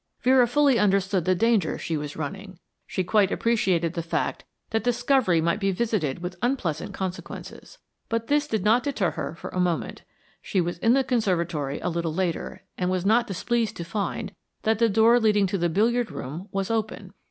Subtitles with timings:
[0.23, 2.57] Vera fully understood the danger she was running,
[2.87, 7.77] she quite appreciated the fact that discovery might be visited with unpleasant consequences.
[8.09, 10.01] But this did not deter her for a moment.
[10.41, 14.33] She was in the conservatory a little later, and was not displeased to find
[14.63, 17.13] that the door leading to the billiard room was open.